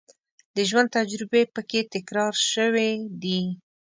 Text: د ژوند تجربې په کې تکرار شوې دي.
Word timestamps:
د 0.55 0.57
ژوند 0.69 0.89
تجربې 0.97 1.43
په 1.53 1.61
کې 1.69 1.79
تکرار 1.93 2.33
شوې 2.51 2.91
دي. 3.21 3.41